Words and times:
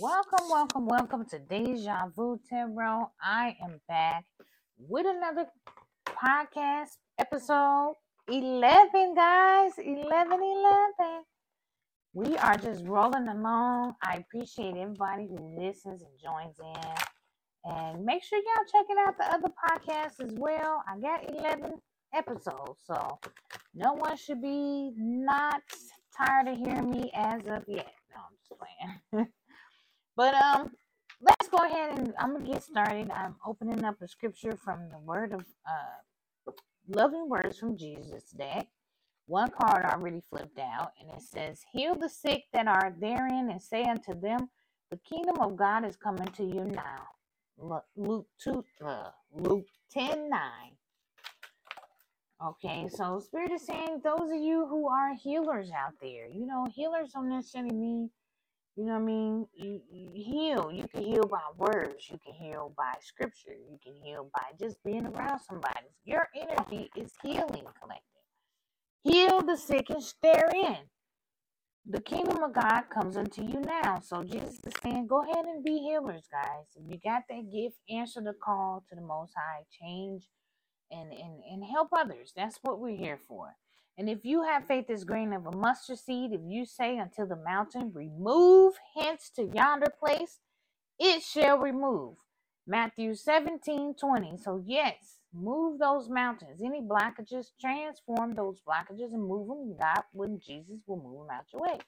Welcome, 0.00 0.48
welcome, 0.50 0.86
welcome 0.86 1.24
to 1.26 1.38
Deja 1.38 2.06
Vu 2.16 2.40
Tarot. 2.48 3.10
I 3.22 3.56
am 3.62 3.80
back 3.86 4.24
with 4.76 5.06
another 5.06 5.46
podcast 6.08 6.96
episode 7.18 7.94
11, 8.28 9.14
guys. 9.14 9.72
11, 9.78 10.06
11. 10.08 11.22
We 12.12 12.36
are 12.38 12.56
just 12.56 12.84
rolling 12.86 13.28
along. 13.28 13.94
I 14.02 14.16
appreciate 14.16 14.76
everybody 14.76 15.28
who 15.28 15.60
listens 15.60 16.02
and 16.02 16.18
joins 16.20 16.58
in. 16.58 17.70
And 17.70 18.04
make 18.04 18.24
sure 18.24 18.38
y'all 18.38 18.80
checking 18.80 18.96
out 19.06 19.16
the 19.16 19.32
other 19.32 19.48
podcasts 19.48 20.24
as 20.24 20.32
well. 20.36 20.82
I 20.88 20.98
got 20.98 21.30
11 21.30 21.72
episodes, 22.14 22.80
so 22.84 23.18
no 23.74 23.92
one 23.92 24.16
should 24.16 24.42
be 24.42 24.92
not 24.96 25.62
tired 26.16 26.48
of 26.48 26.58
hearing 26.58 26.90
me 26.90 27.12
as 27.14 27.42
of 27.42 27.64
yet. 27.68 27.92
No, 28.10 28.22
I'm 28.22 28.36
just 28.40 28.60
playing. 29.12 29.28
But 30.16 30.34
um, 30.34 30.72
let's 31.20 31.48
go 31.48 31.58
ahead 31.58 31.98
and 31.98 32.14
I'm 32.18 32.34
gonna 32.34 32.46
get 32.46 32.62
started. 32.62 33.10
I'm 33.10 33.36
opening 33.46 33.84
up 33.84 34.02
a 34.02 34.08
scripture 34.08 34.56
from 34.56 34.88
the 34.90 34.98
Word 34.98 35.32
of 35.32 35.40
uh, 35.68 36.52
Loving 36.88 37.28
Words 37.28 37.58
from 37.58 37.76
Jesus 37.76 38.24
today. 38.30 38.68
One 39.26 39.50
card 39.50 39.84
already 39.86 40.22
flipped 40.30 40.58
out, 40.58 40.92
and 41.00 41.10
it 41.10 41.22
says, 41.22 41.62
"Heal 41.72 41.94
the 41.96 42.08
sick 42.10 42.44
that 42.52 42.68
are 42.68 42.94
therein, 43.00 43.50
and 43.50 43.62
say 43.62 43.84
unto 43.84 44.18
them, 44.18 44.50
The 44.90 44.98
kingdom 44.98 45.40
of 45.40 45.56
God 45.56 45.84
is 45.86 45.96
coming 45.96 46.28
to 46.28 46.44
you 46.44 46.64
now." 46.64 47.08
Luke 47.96 48.26
two, 48.38 48.64
uh, 48.84 49.10
Luke 49.32 49.66
ten 49.90 50.30
nine. 50.30 50.72
Okay, 52.44 52.88
so 52.88 53.20
Spirit 53.20 53.52
is 53.52 53.66
saying 53.66 54.02
those 54.04 54.30
of 54.30 54.40
you 54.40 54.66
who 54.66 54.88
are 54.88 55.14
healers 55.14 55.70
out 55.72 55.94
there, 56.02 56.28
you 56.28 56.46
know, 56.46 56.66
healers 56.72 57.12
don't 57.12 57.30
necessarily 57.30 57.74
mean 57.74 58.10
you 58.76 58.84
know 58.86 58.94
what 58.94 59.02
I 59.02 59.04
mean? 59.04 59.46
You, 59.54 59.80
you 59.90 60.10
heal. 60.14 60.70
You 60.72 60.88
can 60.88 61.04
heal 61.04 61.26
by 61.30 61.42
words. 61.58 62.08
You 62.10 62.18
can 62.24 62.34
heal 62.34 62.74
by 62.76 62.94
scripture. 63.00 63.54
You 63.54 63.78
can 63.84 63.94
heal 64.02 64.30
by 64.34 64.44
just 64.60 64.82
being 64.84 65.06
around 65.06 65.40
somebody. 65.40 65.86
Your 66.04 66.28
energy 66.36 66.90
is 66.96 67.12
healing 67.22 67.66
collective. 67.80 68.02
Heal 69.04 69.42
the 69.42 69.56
sick 69.56 69.90
and 69.90 70.02
stare 70.02 70.50
in. 70.54 70.78
The 71.86 72.00
kingdom 72.00 72.42
of 72.44 72.54
God 72.54 72.84
comes 72.94 73.16
unto 73.16 73.42
you 73.42 73.60
now. 73.60 74.00
So 74.00 74.22
Jesus 74.24 74.60
is 74.66 74.74
saying, 74.82 75.08
go 75.08 75.22
ahead 75.22 75.46
and 75.46 75.64
be 75.64 75.78
healers, 75.78 76.28
guys. 76.32 76.66
If 76.76 76.84
you 76.90 76.98
got 77.04 77.24
that 77.28 77.52
gift, 77.52 77.76
answer 77.90 78.20
the 78.22 78.34
call 78.44 78.84
to 78.88 78.94
the 78.96 79.02
Most 79.02 79.32
High. 79.36 79.64
Change 79.82 80.24
and, 80.90 81.12
and, 81.12 81.42
and 81.50 81.64
help 81.64 81.88
others. 81.96 82.32
That's 82.36 82.58
what 82.62 82.80
we're 82.80 82.96
here 82.96 83.18
for. 83.28 83.56
And 83.98 84.10
if 84.10 84.24
you 84.24 84.42
have 84.42 84.66
faith 84.66 84.90
as 84.90 85.04
grain 85.04 85.32
of 85.32 85.46
a 85.46 85.56
mustard 85.56 85.98
seed, 85.98 86.32
if 86.32 86.40
you 86.44 86.66
say 86.66 86.98
unto 86.98 87.26
the 87.26 87.36
mountain, 87.36 87.92
remove 87.94 88.74
hence 88.98 89.30
to 89.36 89.44
yonder 89.44 89.92
place, 89.98 90.40
it 90.98 91.22
shall 91.22 91.58
remove. 91.58 92.16
Matthew 92.66 93.14
17 93.14 93.94
20. 93.94 94.30
So, 94.38 94.62
yes, 94.66 95.18
move 95.32 95.78
those 95.78 96.08
mountains. 96.08 96.62
Any 96.64 96.80
blockages, 96.82 97.48
transform 97.60 98.34
those 98.34 98.60
blockages 98.66 99.12
and 99.12 99.28
move 99.28 99.48
them. 99.48 99.76
God, 99.78 100.02
when 100.12 100.40
Jesus 100.40 100.80
will 100.86 100.96
move 101.02 101.26
them 101.26 101.36
out 101.36 101.46
your 101.52 101.62
way. 101.62 101.78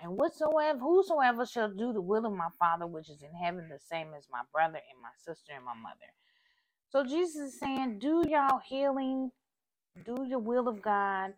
And 0.00 0.12
whatsoever, 0.16 0.78
whosoever 0.78 1.46
shall 1.46 1.70
do 1.70 1.92
the 1.92 2.00
will 2.02 2.26
of 2.26 2.32
my 2.32 2.48
Father 2.58 2.86
which 2.86 3.10
is 3.10 3.22
in 3.22 3.34
heaven, 3.34 3.68
the 3.68 3.78
same 3.80 4.08
as 4.16 4.28
my 4.30 4.42
brother 4.52 4.78
and 4.78 5.02
my 5.02 5.10
sister 5.18 5.52
and 5.56 5.64
my 5.64 5.74
mother. 5.74 6.12
So 6.90 7.04
Jesus 7.04 7.54
is 7.54 7.60
saying, 7.60 7.98
do 7.98 8.24
y'all 8.28 8.60
healing 8.66 9.32
do 10.04 10.28
the 10.28 10.38
will 10.38 10.68
of 10.68 10.82
God, 10.82 11.34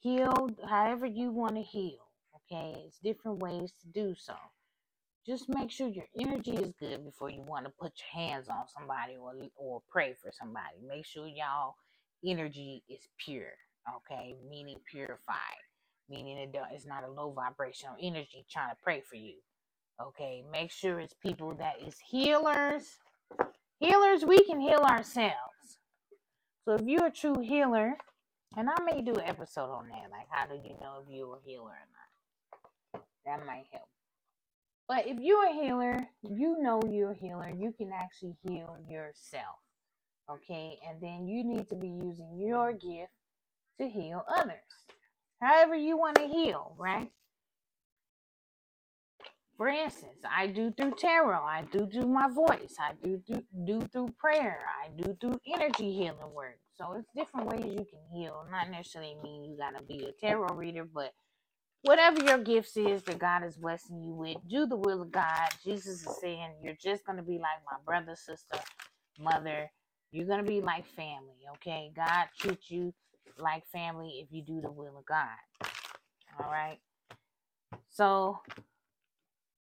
heal 0.00 0.50
however 0.68 1.06
you 1.06 1.30
want 1.30 1.56
to 1.56 1.62
heal. 1.62 2.08
Okay, 2.50 2.82
it's 2.86 2.98
different 2.98 3.40
ways 3.40 3.72
to 3.80 3.88
do 3.88 4.14
so. 4.18 4.34
Just 5.26 5.48
make 5.48 5.70
sure 5.70 5.88
your 5.88 6.06
energy 6.18 6.52
is 6.52 6.72
good 6.80 7.04
before 7.04 7.30
you 7.30 7.42
want 7.42 7.66
to 7.66 7.70
put 7.70 7.92
your 7.98 8.22
hands 8.24 8.48
on 8.48 8.66
somebody 8.66 9.16
or 9.16 9.34
or 9.56 9.82
pray 9.90 10.14
for 10.14 10.32
somebody. 10.32 10.76
Make 10.86 11.06
sure 11.06 11.26
y'all 11.28 11.76
energy 12.26 12.82
is 12.88 13.08
pure. 13.18 13.52
Okay, 13.96 14.36
meaning 14.48 14.78
purified, 14.90 15.62
meaning 16.08 16.38
it 16.38 16.56
it's 16.72 16.86
not 16.86 17.04
a 17.04 17.10
low 17.10 17.30
vibrational 17.32 17.96
energy 18.00 18.44
trying 18.50 18.70
to 18.70 18.76
pray 18.82 19.02
for 19.02 19.16
you. 19.16 19.34
Okay, 20.00 20.44
make 20.50 20.70
sure 20.70 21.00
it's 21.00 21.14
people 21.14 21.54
that 21.56 21.74
is 21.86 21.96
healers. 21.98 22.98
Healers, 23.80 24.24
we 24.24 24.44
can 24.44 24.60
heal 24.60 24.80
ourselves. 24.80 25.47
So 26.68 26.74
if 26.74 26.82
you're 26.84 27.06
a 27.06 27.10
true 27.10 27.40
healer, 27.40 27.96
and 28.54 28.68
I 28.68 28.74
may 28.84 29.00
do 29.00 29.14
an 29.14 29.24
episode 29.24 29.70
on 29.70 29.88
that, 29.88 30.10
like 30.10 30.26
how 30.28 30.44
do 30.44 30.54
you 30.62 30.76
know 30.82 31.02
if 31.02 31.08
you're 31.08 31.36
a 31.36 31.40
healer 31.42 31.70
or 31.70 31.88
not? 32.92 33.02
That 33.24 33.46
might 33.46 33.64
help. 33.72 33.88
But 34.86 35.06
if 35.06 35.18
you're 35.18 35.46
a 35.46 35.52
healer, 35.54 35.96
you 36.22 36.58
know 36.60 36.82
you're 36.86 37.12
a 37.12 37.14
healer, 37.14 37.50
you 37.56 37.72
can 37.72 37.90
actually 37.90 38.36
heal 38.46 38.76
yourself. 38.86 39.56
Okay, 40.30 40.78
and 40.86 41.00
then 41.00 41.26
you 41.26 41.42
need 41.42 41.70
to 41.70 41.74
be 41.74 41.88
using 41.88 42.38
your 42.38 42.74
gift 42.74 43.12
to 43.80 43.88
heal 43.88 44.26
others. 44.28 44.58
However, 45.40 45.74
you 45.74 45.96
want 45.96 46.16
to 46.16 46.26
heal, 46.26 46.74
right? 46.76 47.10
For 49.58 49.68
instance, 49.68 50.20
I 50.30 50.48
do 50.48 50.72
through 50.72 50.94
tarot, 50.98 51.44
I 51.44 51.64
do 51.72 51.88
through 51.88 52.08
my 52.08 52.28
voice, 52.30 52.76
I 52.80 52.94
do 53.04 53.22
do, 53.26 53.44
do 53.66 53.82
through 53.92 54.10
prayer, 54.18 54.60
I 54.84 54.90
do 55.02 55.16
through 55.20 55.40
energy 55.54 55.92
healing 55.94 56.34
work. 56.34 56.58
So 56.76 56.94
it's 56.94 57.08
different 57.16 57.48
ways 57.48 57.66
you 57.66 57.86
can 57.86 58.02
heal. 58.12 58.44
Not 58.52 58.70
necessarily 58.70 59.16
mean 59.24 59.44
you 59.46 59.58
gotta 59.58 59.84
be 59.84 60.06
a 60.06 60.12
tarot 60.26 60.56
reader, 60.56 60.84
but 60.86 61.14
whatever 61.82 62.22
your 62.24 62.38
gifts 62.38 62.76
is 62.76 63.02
that 63.04 63.18
God 63.18 63.44
is 63.44 63.56
blessing 63.56 64.02
you 64.02 64.14
with, 64.14 64.38
do 64.48 64.66
the 64.66 64.76
will 64.76 65.02
of 65.02 65.12
God. 65.12 65.48
Jesus 65.64 66.06
is 66.06 66.18
saying 66.20 66.52
you're 66.62 66.76
just 66.82 67.06
gonna 67.06 67.24
be 67.24 67.38
like 67.38 67.62
my 67.70 67.78
brother, 67.86 68.16
sister, 68.16 68.58
mother. 69.20 69.70
You're 70.12 70.28
gonna 70.28 70.44
be 70.44 70.62
like 70.62 70.86
family, 70.86 71.36
okay? 71.56 71.92
God 71.96 72.26
treats 72.38 72.70
you 72.70 72.94
like 73.38 73.64
family 73.72 74.20
if 74.24 74.28
you 74.32 74.42
do 74.42 74.60
the 74.60 74.70
will 74.70 74.98
of 74.98 75.06
God. 75.06 75.28
All 76.40 76.50
right. 76.50 76.78
So 77.90 78.40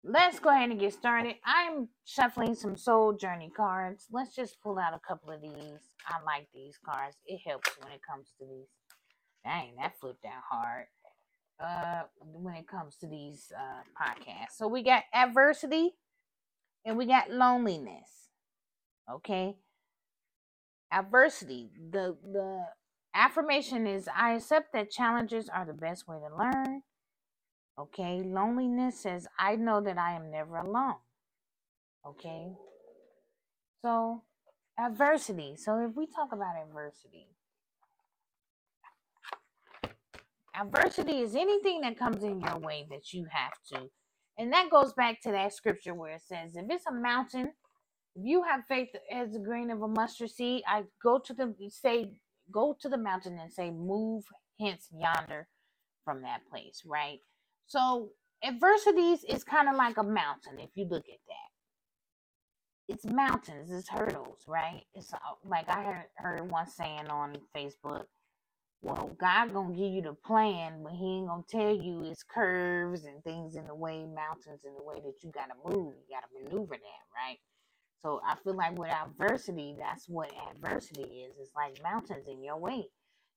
let's 0.04 0.40
go 0.40 0.50
ahead 0.50 0.70
and 0.70 0.80
get 0.80 0.94
started. 0.94 1.36
I'm 1.46 1.90
shuffling 2.06 2.56
some 2.56 2.76
soul 2.76 3.14
journey 3.14 3.52
cards. 3.56 4.08
Let's 4.12 4.36
just 4.36 4.62
pull 4.62 4.80
out 4.80 4.94
a 4.94 5.00
couple 5.08 5.32
of 5.32 5.42
these. 5.42 5.82
I 6.08 6.24
like 6.26 6.48
these 6.54 6.78
cards. 6.84 7.18
It 7.26 7.40
helps 7.46 7.70
when 7.80 7.92
it 7.92 8.02
comes 8.10 8.30
to 8.40 8.46
these. 8.46 8.68
Dang, 9.46 9.76
that 9.80 9.94
flipped 10.00 10.24
down 10.24 10.42
hard. 10.50 10.86
Uh, 11.64 12.04
when 12.20 12.56
it 12.56 12.68
comes 12.68 12.98
to 12.98 13.08
these 13.08 13.52
uh 13.56 13.84
podcasts. 14.04 14.58
So 14.58 14.68
we 14.68 14.82
got 14.82 15.04
adversity 15.14 15.92
and 16.84 16.98
we 16.98 17.06
got 17.06 17.30
loneliness. 17.30 18.30
Okay. 19.12 19.58
Adversity. 20.92 21.70
The 21.92 22.18
the 22.24 22.64
affirmation 23.14 23.86
is 23.86 24.10
I 24.16 24.34
accept 24.34 24.74
that 24.74 24.90
challenges 24.90 25.50
are 25.50 25.66
the 25.66 25.74
best 25.74 26.08
way 26.08 26.18
to 26.18 26.36
learn. 26.36 26.82
Okay, 27.80 28.22
loneliness 28.24 29.00
says, 29.00 29.28
I 29.40 29.56
know 29.56 29.82
that 29.82 29.98
I 29.98 30.14
am 30.14 30.30
never 30.30 30.58
alone. 30.58 30.96
Okay, 32.06 32.52
so 33.82 34.24
adversity. 34.80 35.56
So 35.58 35.80
if 35.80 35.96
we 35.96 36.06
talk 36.08 36.30
about 36.34 36.56
adversity, 36.68 37.28
adversity 40.60 41.20
is 41.20 41.36
anything 41.36 41.82
that 41.82 41.98
comes 41.98 42.24
in 42.24 42.42
your 42.42 42.60
way 42.60 42.86
that 42.90 43.14
you 43.14 43.26
have 43.32 43.54
to. 43.74 43.90
And 44.38 44.52
that 44.54 44.70
goes 44.70 44.94
back 44.94 45.22
to 45.22 45.32
that 45.32 45.54
scripture 45.54 45.94
where 45.94 46.16
it 46.16 46.22
says, 46.22 46.56
if 46.56 46.66
it's 46.70 46.86
a 46.88 46.94
mountain, 46.94 47.54
if 48.16 48.24
you 48.26 48.44
have 48.44 48.62
faith 48.68 48.90
as 49.12 49.36
a 49.36 49.40
grain 49.40 49.72
of 49.72 49.82
a 49.82 49.88
mustard 49.88 50.32
seed, 50.32 50.64
I 50.68 50.84
go 51.02 51.20
to 51.20 51.34
the 51.34 51.54
say, 51.70 52.14
go 52.52 52.76
to 52.82 52.90
the 52.90 52.98
mountain 52.98 53.38
and 53.40 53.52
say, 53.52 53.72
move 53.72 54.24
hence 54.60 54.88
yonder 54.94 55.48
from 56.04 56.22
that 56.24 56.42
place, 56.50 56.82
right? 56.86 57.20
So 57.72 58.10
adversities 58.44 59.24
is 59.24 59.46
kind 59.46 59.70
of 59.70 59.78
like 59.78 59.96
a 59.98 60.04
mountain 60.04 60.60
if 60.60 60.72
you 60.76 60.84
look 60.90 61.06
at 61.08 61.22
that. 61.30 62.94
It's 62.94 63.06
mountains, 63.06 63.72
it's 63.72 63.88
hurdles, 63.88 64.44
right? 64.46 64.84
It's 64.94 65.14
like 65.46 65.70
I 65.70 65.82
heard, 65.82 66.06
heard 66.18 66.52
one 66.52 66.68
saying 66.68 67.08
on 67.08 67.38
Facebook. 67.56 68.04
Well, 68.82 69.12
God 69.18 69.54
gonna 69.54 69.74
give 69.74 69.94
you 69.94 70.02
the 70.02 70.16
plan, 70.16 70.84
but 70.84 70.92
He 70.92 71.06
ain't 71.20 71.28
gonna 71.28 71.44
tell 71.48 71.74
you 71.74 72.04
it's 72.04 72.24
curves 72.24 73.06
and 73.06 73.24
things 73.24 73.56
in 73.56 73.68
the 73.68 73.76
way, 73.76 74.06
mountains 74.06 74.66
in 74.66 74.74
the 74.76 74.84
way 74.84 74.96
that 74.96 75.24
you 75.24 75.32
gotta 75.32 75.54
move. 75.64 75.94
You 75.96 76.14
gotta 76.14 76.28
maneuver 76.44 76.76
that, 76.76 77.06
right? 77.16 77.38
So 78.02 78.20
I 78.28 78.36
feel 78.44 78.56
like 78.56 78.78
with 78.78 78.92
adversity, 78.92 79.76
that's 79.80 80.10
what 80.10 80.34
adversity 80.52 81.04
is. 81.04 81.36
It's 81.40 81.56
like 81.56 81.82
mountains 81.82 82.28
in 82.28 82.44
your 82.44 82.58
way 82.58 82.88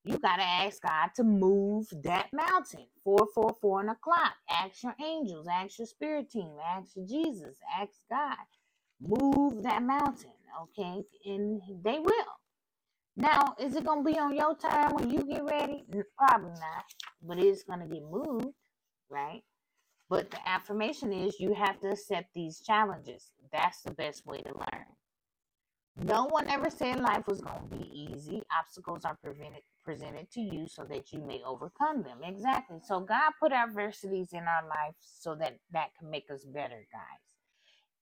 you 0.05 0.19
got 0.19 0.37
to 0.37 0.43
ask 0.43 0.81
God 0.83 1.09
to 1.17 1.23
move 1.23 1.87
that 2.03 2.29
mountain. 2.33 2.87
444 3.05 3.81
on 3.81 3.87
the 3.87 3.95
clock. 4.03 4.33
Ask 4.49 4.83
your 4.83 4.95
angels, 5.03 5.47
ask 5.51 5.79
your 5.79 5.87
spirit 5.87 6.31
team, 6.31 6.55
ask 6.65 6.93
Jesus, 7.07 7.57
ask 7.79 7.93
God. 8.09 8.37
Move 9.01 9.63
that 9.63 9.83
mountain, 9.83 10.31
okay? 10.63 11.03
And 11.25 11.61
they 11.83 11.99
will. 11.99 12.25
Now, 13.17 13.55
is 13.59 13.75
it 13.75 13.85
going 13.85 14.05
to 14.05 14.11
be 14.11 14.19
on 14.19 14.35
your 14.35 14.55
time 14.55 14.93
when 14.95 15.11
you 15.11 15.23
get 15.25 15.43
ready? 15.45 15.85
Probably 16.17 16.51
not, 16.51 16.85
but 17.23 17.39
it's 17.39 17.63
going 17.63 17.81
to 17.81 17.87
get 17.87 18.03
moved, 18.09 18.55
right? 19.09 19.43
But 20.09 20.31
the 20.31 20.39
affirmation 20.47 21.13
is 21.13 21.39
you 21.39 21.53
have 21.55 21.79
to 21.81 21.89
accept 21.91 22.33
these 22.35 22.61
challenges. 22.61 23.31
That's 23.51 23.81
the 23.81 23.91
best 23.91 24.25
way 24.25 24.41
to 24.41 24.53
learn. 24.53 24.85
No 25.97 26.25
one 26.25 26.49
ever 26.49 26.69
said 26.69 26.99
life 26.99 27.27
was 27.27 27.41
going 27.41 27.69
to 27.69 27.75
be 27.77 27.89
easy. 28.11 28.43
Obstacles 28.59 29.05
are 29.05 29.17
prevented, 29.23 29.63
presented 29.85 30.29
to 30.31 30.41
you 30.41 30.67
so 30.67 30.83
that 30.85 31.13
you 31.13 31.21
may 31.21 31.41
overcome 31.45 32.03
them. 32.03 32.19
Exactly. 32.23 32.79
So 32.83 32.99
God 33.01 33.31
put 33.39 33.53
adversities 33.53 34.33
in 34.33 34.41
our 34.41 34.67
life 34.67 34.95
so 34.99 35.35
that 35.35 35.57
that 35.71 35.89
can 35.99 36.09
make 36.09 36.29
us 36.31 36.45
better, 36.45 36.85
guys. 36.91 37.21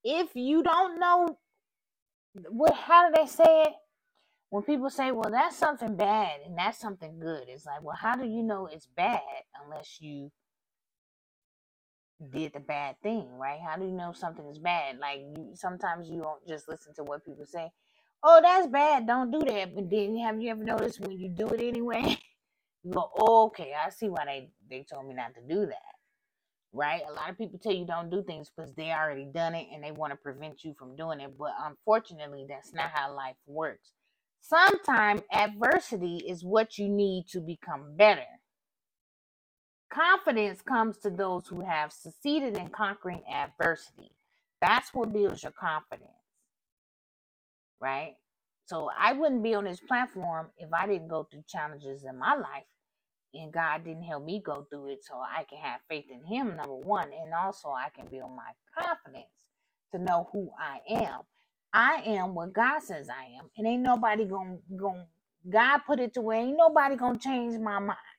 If 0.04 0.36
you 0.36 0.64
don't 0.64 1.00
know 1.00 1.38
what, 2.50 2.74
how 2.76 3.10
do 3.10 3.16
they 3.20 3.28
say 3.28 3.64
it? 3.68 3.74
When 4.50 4.64
people 4.64 4.90
say, 4.90 5.12
"Well, 5.12 5.32
that's 5.32 5.58
something 5.58 5.96
bad 5.98 6.42
and 6.46 6.58
that's 6.58 6.80
something 6.80 7.20
good," 7.20 7.46
it's 7.50 7.66
like, 7.66 7.84
well, 7.84 7.98
how 8.00 8.16
do 8.16 8.26
you 8.28 8.44
know 8.44 8.68
it's 8.68 8.88
bad 8.88 9.22
unless 9.64 10.02
you 10.02 10.32
did 12.32 12.54
the 12.54 12.62
bad 12.62 12.98
thing, 13.04 13.30
right? 13.38 13.60
How 13.62 13.78
do 13.78 13.86
you 13.86 13.92
know 13.92 14.14
something 14.14 14.48
is 14.48 14.60
bad? 14.60 15.00
Like 15.00 15.20
you, 15.22 15.52
sometimes 15.56 16.10
you 16.10 16.22
don't 16.22 16.48
just 16.48 16.70
listen 16.70 16.94
to 16.96 17.04
what 17.04 17.26
people 17.26 17.46
say. 17.46 17.72
Oh, 18.24 18.42
that's 18.44 18.68
bad. 18.68 19.08
Don't 19.08 19.32
do 19.32 19.42
that. 19.42 19.76
But 19.76 19.90
then 19.90 20.18
have 20.20 20.42
you 20.42 20.52
ever 20.52 20.64
noticed 20.64 21.02
when 21.02 21.20
you 21.20 21.30
do 21.30 21.50
it 21.50 21.62
anyway? 21.62 22.18
You 22.84 22.94
go, 22.94 23.12
oh, 23.18 23.46
okay, 23.48 23.74
I 23.74 23.90
see 23.92 24.10
why 24.10 24.26
they 24.26 24.50
they 24.70 24.84
told 24.84 25.08
me 25.08 25.16
not 25.16 25.36
to 25.36 25.42
do 25.42 25.68
that, 25.68 25.94
right? 26.74 27.02
A 27.10 27.14
lot 27.14 27.30
of 27.30 27.38
people 27.38 27.60
tell 27.60 27.74
you 27.74 27.86
don't 27.86 28.10
do 28.10 28.24
things 28.24 28.52
because 28.56 28.74
they 28.76 28.92
already 28.92 29.26
done 29.26 29.56
it 29.56 29.68
and 29.74 29.84
they 29.84 29.92
want 29.92 30.14
to 30.14 30.18
prevent 30.18 30.64
you 30.64 30.76
from 30.80 30.96
doing 30.96 31.22
it. 31.22 31.38
But 31.38 31.54
unfortunately, 31.64 32.46
that's 32.50 32.74
not 32.74 32.92
how 32.94 33.16
life 33.16 33.36
works. 33.48 33.92
Sometimes 34.42 35.22
adversity 35.34 36.18
is 36.28 36.44
what 36.44 36.78
you 36.78 36.90
need 36.90 37.28
to 37.30 37.42
become 37.42 37.96
better. 37.98 38.28
Confidence 39.92 40.62
comes 40.62 40.98
to 41.00 41.12
those 41.12 41.48
who 41.48 41.62
have 41.62 41.94
succeeded 41.94 42.58
in 42.58 42.70
conquering 42.70 43.24
adversity. 43.34 44.12
That's 44.62 44.94
what 44.94 45.14
builds 45.14 45.44
your 45.44 45.54
confidence, 45.54 46.12
right? 47.84 48.16
So 48.68 48.90
I 49.00 49.14
wouldn't 49.14 49.44
be 49.44 49.56
on 49.56 49.66
this 49.66 49.82
platform 49.82 50.50
if 50.58 50.74
I 50.74 50.88
didn't 50.88 51.10
go 51.10 51.28
through 51.32 51.46
challenges 51.50 52.06
in 52.06 52.20
my 52.20 52.36
life 52.36 52.66
and 53.34 53.54
God 53.54 53.86
didn't 53.86 54.04
help 54.04 54.26
me 54.26 54.42
go 54.46 54.68
through 54.70 54.94
it 54.94 55.04
so 55.04 55.16
I 55.16 55.44
can 55.46 55.60
have 55.60 55.82
faith 55.90 56.06
in 56.12 56.26
Him, 56.26 56.56
number 56.58 56.76
one, 56.76 57.10
and 57.14 57.34
also 57.34 57.70
I 57.70 57.90
can 57.96 58.08
build 58.08 58.32
my 58.36 58.52
confidence 58.78 59.28
to 59.94 60.00
know 60.00 60.30
who 60.34 60.52
I 60.60 60.80
am. 61.04 61.22
I 61.74 62.04
am 62.08 62.36
what 62.36 62.54
God 62.54 62.82
says 62.84 63.10
I 63.10 63.38
am, 63.40 63.50
and 63.58 63.68
ain't 63.68 63.84
nobody 63.84 64.26
gonna, 64.26 64.58
gonna 64.78 65.08
God 65.50 65.80
put 65.88 66.00
it 66.00 66.14
to 66.16 66.22
where 66.22 66.40
ain't 66.40 66.58
nobody 66.58 66.96
gonna 66.98 67.20
change 67.20 67.60
my 67.60 67.80
mind. 67.80 68.14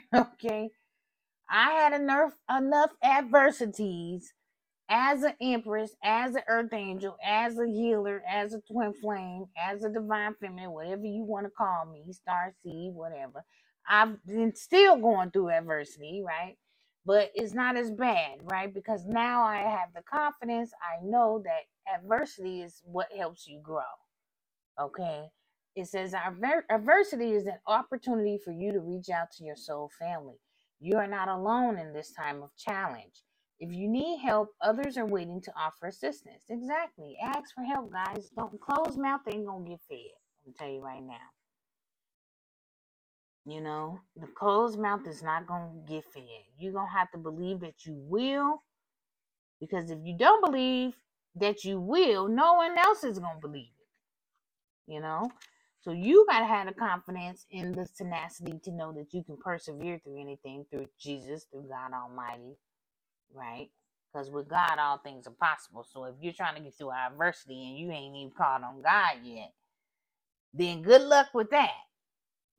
okay, 0.16 0.70
I 1.50 1.70
had 1.72 1.94
enough 2.00 2.32
enough 2.56 2.90
adversities 3.02 4.32
as 4.88 5.22
an 5.24 5.34
empress, 5.40 5.96
as 6.04 6.34
an 6.36 6.42
earth 6.48 6.72
angel, 6.72 7.16
as 7.24 7.58
a 7.58 7.66
healer, 7.66 8.22
as 8.30 8.54
a 8.54 8.60
twin 8.70 8.92
flame, 8.94 9.46
as 9.58 9.84
a 9.84 9.90
divine 9.90 10.34
feminine, 10.40 10.72
whatever 10.72 11.04
you 11.04 11.24
want 11.24 11.46
to 11.46 11.50
call 11.50 11.86
me, 11.86 12.12
star 12.12 12.54
seed, 12.62 12.92
whatever. 12.94 13.44
I've 13.88 14.24
been 14.26 14.54
still 14.54 14.96
going 14.98 15.30
through 15.32 15.50
adversity, 15.50 16.22
right? 16.26 16.56
But 17.04 17.30
it's 17.34 17.54
not 17.54 17.76
as 17.76 17.90
bad, 17.90 18.40
right? 18.44 18.72
Because 18.72 19.06
now 19.06 19.44
I 19.44 19.58
have 19.58 19.90
the 19.94 20.02
confidence. 20.02 20.72
I 20.82 21.04
know 21.04 21.42
that 21.44 21.94
adversity 21.94 22.62
is 22.62 22.82
what 22.84 23.08
helps 23.16 23.46
you 23.46 23.60
grow. 23.62 23.82
Okay. 24.80 25.26
It 25.76 25.88
says 25.88 26.14
adversity 26.14 27.32
is 27.32 27.46
an 27.46 27.58
opportunity 27.66 28.38
for 28.44 28.52
you 28.52 28.72
to 28.72 28.80
reach 28.80 29.10
out 29.10 29.30
to 29.32 29.44
your 29.44 29.56
soul 29.56 29.90
family. 29.98 30.36
You 30.80 30.96
are 30.98 31.06
not 31.06 31.28
alone 31.28 31.78
in 31.78 31.92
this 31.92 32.12
time 32.12 32.42
of 32.42 32.50
challenge. 32.56 33.22
If 33.60 33.72
you 33.72 33.88
need 33.88 34.20
help, 34.20 34.50
others 34.60 34.98
are 34.98 35.06
waiting 35.06 35.40
to 35.42 35.52
offer 35.58 35.86
assistance. 35.86 36.44
Exactly. 36.50 37.16
Ask 37.22 37.54
for 37.54 37.64
help, 37.64 37.92
guys. 37.92 38.30
Don't 38.36 38.60
close 38.60 38.98
mouth 38.98 39.22
ain't 39.28 39.46
gonna 39.46 39.68
get 39.68 39.80
fed. 39.88 39.98
I'm 40.46 40.54
tell 40.54 40.68
you 40.68 40.80
right 40.82 41.02
now. 41.02 41.16
You 43.46 43.60
know, 43.62 44.00
the 44.16 44.28
closed 44.28 44.78
mouth 44.78 45.06
is 45.08 45.22
not 45.22 45.48
gonna 45.48 45.72
get 45.88 46.04
fed. 46.14 46.24
You're 46.58 46.74
gonna 46.74 46.90
have 46.92 47.10
to 47.12 47.18
believe 47.18 47.60
that 47.60 47.86
you 47.86 47.94
will, 47.96 48.62
because 49.60 49.90
if 49.90 49.98
you 50.04 50.16
don't 50.18 50.44
believe 50.44 50.94
that 51.36 51.64
you 51.64 51.80
will, 51.80 52.28
no 52.28 52.54
one 52.54 52.78
else 52.78 53.04
is 53.04 53.18
gonna 53.18 53.40
believe 53.40 53.72
it. 54.72 54.92
You 54.92 55.00
know, 55.00 55.30
so 55.82 55.92
you 55.92 56.26
gotta 56.30 56.46
have 56.46 56.66
the 56.68 56.74
confidence 56.74 57.46
in 57.50 57.72
the 57.72 57.88
tenacity 57.96 58.58
to 58.64 58.72
know 58.72 58.92
that 58.92 59.14
you 59.14 59.24
can 59.24 59.36
persevere 59.38 60.00
through 60.04 60.20
anything 60.20 60.66
through 60.70 60.88
Jesus, 61.00 61.46
through 61.50 61.68
God 61.68 61.92
Almighty, 61.94 62.56
right? 63.36 63.70
Because 64.12 64.30
with 64.30 64.48
God, 64.48 64.78
all 64.80 64.98
things 64.98 65.28
are 65.28 65.32
possible. 65.32 65.86
So 65.90 66.04
if 66.06 66.16
you're 66.22 66.34
trying 66.34 66.56
to 66.56 66.62
get 66.62 66.74
through 66.76 66.92
adversity 66.92 67.68
and 67.68 67.78
you 67.78 67.92
ain't 67.92 68.16
even 68.16 68.32
called 68.36 68.62
on 68.64 68.82
God 68.82 69.16
yet, 69.24 69.52
then 70.54 70.82
good 70.82 71.02
luck 71.02 71.28
with 71.34 71.50
that. 71.50 71.72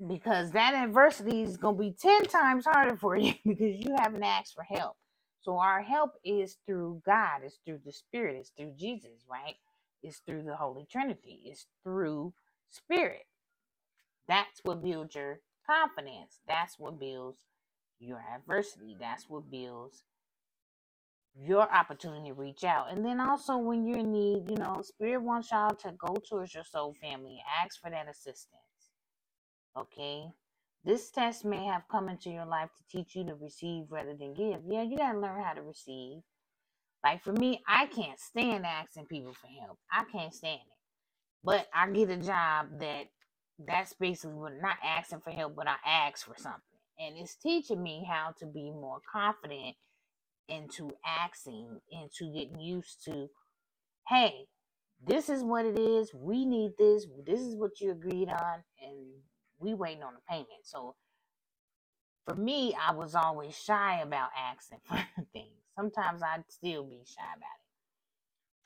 Because 0.08 0.52
that 0.52 0.76
adversity 0.76 1.44
is 1.44 1.58
going 1.58 1.78
to 1.78 1.84
be 1.84 1.92
10 2.00 2.26
times 2.26 2.66
harder 2.66 2.98
for 2.98 3.18
you 3.18 3.34
because 3.46 3.78
you 3.86 3.96
haven't 3.98 4.24
asked 4.24 4.56
for 4.56 4.64
help. 4.64 4.98
So 5.42 5.58
our 5.60 5.82
help 5.84 6.14
is 6.26 6.58
through 6.68 7.02
God, 7.06 7.42
it's 7.44 7.60
through 7.66 7.82
the 7.86 7.94
Spirit, 7.94 8.38
it's 8.40 8.52
through 8.58 8.74
Jesus, 8.78 9.26
right? 9.32 9.56
It's 10.04 10.20
through 10.28 10.44
the 10.44 10.56
Holy 10.56 10.88
Trinity, 10.92 11.42
it's 11.46 11.68
through 11.84 12.34
Spirit. 12.72 13.24
That's 14.28 14.62
what 14.64 14.84
builds 14.84 15.16
your 15.16 15.40
confidence. 15.66 16.40
That's 16.48 16.80
what 16.80 17.00
builds 17.00 17.40
your 18.00 18.24
adversity. 18.36 18.96
That's 19.00 19.30
what 19.30 19.52
builds 19.52 20.04
your 21.40 21.72
opportunity 21.74 22.30
to 22.30 22.34
reach 22.34 22.64
out. 22.64 22.92
And 22.92 23.06
then 23.06 23.20
also 23.20 23.58
when 23.58 23.86
you're 23.86 24.00
in 24.00 24.12
need, 24.12 24.50
you 24.50 24.58
know, 24.58 24.82
Spirit 24.84 25.22
wants 25.22 25.52
y'all 25.52 25.76
to 25.76 25.92
go 25.94 26.16
towards 26.30 26.54
your 26.54 26.64
soul 26.64 26.96
family, 27.02 27.42
ask 27.64 27.80
for 27.82 27.90
that 27.90 28.10
assistance. 28.10 28.62
Okay? 29.78 30.24
This 30.84 31.12
test 31.12 31.46
may 31.46 31.66
have 31.66 31.84
come 31.92 32.10
into 32.10 32.30
your 32.30 32.46
life 32.46 32.70
to 32.78 32.98
teach 32.98 33.16
you 33.16 33.26
to 33.26 33.36
receive 33.36 33.86
rather 33.90 34.16
than 34.16 34.34
give. 34.34 34.62
Yeah, 34.68 34.84
you 34.84 34.98
gotta 34.98 35.20
learn 35.20 35.44
how 35.44 35.54
to 35.54 35.62
receive. 35.62 36.22
Like 37.04 37.24
for 37.24 37.34
me, 37.34 37.62
I 37.68 37.88
can't 37.88 38.20
stand 38.20 38.66
asking 38.66 39.06
people 39.06 39.34
for 39.34 39.48
help. 39.48 39.78
I 39.92 40.04
can't 40.12 40.34
stand 40.34 40.62
it. 40.62 40.78
But 41.44 41.68
I 41.74 41.90
get 41.90 42.10
a 42.10 42.18
job 42.18 42.80
that 42.80 43.06
that's 43.66 43.94
basically 43.94 44.36
what 44.36 44.54
not 44.62 44.78
asking 44.84 45.22
for 45.22 45.32
help, 45.32 45.56
but 45.56 45.68
I 45.68 45.76
ask 45.86 46.26
for 46.26 46.36
something. 46.38 46.62
And 47.00 47.18
it's 47.18 47.36
teaching 47.36 47.82
me 47.82 48.06
how 48.10 48.34
to 48.40 48.46
be 48.46 48.72
more 48.72 49.00
confident 49.12 49.76
into 50.50 50.92
asking, 51.06 51.82
into 51.92 52.32
getting 52.34 52.60
used 52.60 53.04
to, 53.06 53.30
hey, 54.08 54.46
this 55.06 55.30
is 55.30 55.44
what 55.44 55.66
it 55.66 55.78
is. 55.78 56.14
We 56.14 56.46
need 56.46 56.72
this. 56.78 57.06
This 57.26 57.42
is 57.42 57.56
what 57.56 57.80
you 57.82 57.92
agreed 57.92 58.30
on, 58.30 58.64
and 58.82 58.98
we 59.60 59.74
waiting 59.74 60.04
on 60.04 60.14
the 60.14 60.22
payment. 60.30 60.64
So 60.64 60.96
for 62.26 62.36
me, 62.36 62.76
I 62.76 62.94
was 62.94 63.16
always 63.16 63.58
shy 63.58 64.02
about 64.02 64.30
asking 64.38 64.80
for 64.86 65.06
things. 65.34 65.52
Sometimes 65.76 66.22
I'd 66.24 66.44
still 66.50 66.84
be 66.84 67.02
shy 67.06 67.22
about 67.36 67.46
it. 67.46 67.64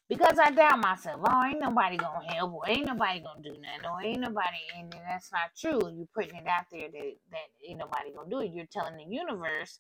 Because 0.09 0.39
I 0.39 0.51
doubt 0.51 0.79
myself. 0.81 1.21
Oh, 1.23 1.43
ain't 1.45 1.61
nobody 1.61 1.97
gonna 1.97 2.33
help, 2.33 2.53
or 2.53 2.69
ain't 2.69 2.85
nobody 2.85 3.21
gonna 3.21 3.41
do 3.41 3.51
nothing, 3.61 3.85
or 3.89 4.03
ain't 4.03 4.19
nobody, 4.19 4.57
and 4.77 4.91
that's 4.91 5.31
not 5.31 5.55
true. 5.57 5.79
You're 5.95 6.07
putting 6.13 6.35
it 6.35 6.47
out 6.47 6.65
there 6.71 6.89
that, 6.91 7.13
that 7.31 7.47
ain't 7.67 7.79
nobody 7.79 8.11
gonna 8.13 8.29
do 8.29 8.41
it. 8.41 8.51
You're 8.53 8.65
telling 8.71 8.97
the 8.97 9.05
universe 9.05 9.79